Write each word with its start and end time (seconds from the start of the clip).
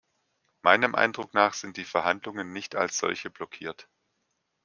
Meinem 0.63 0.95
Eindruck 0.95 1.35
nach 1.35 1.53
sind 1.53 1.77
die 1.77 1.85
Verhandlungen 1.85 2.51
nicht 2.53 2.73
als 2.75 2.97
solche 2.97 3.29
blockiert. 3.29 3.87